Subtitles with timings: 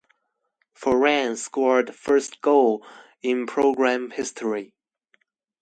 [0.75, 2.83] Foran scored the first goal
[3.21, 4.73] in program history.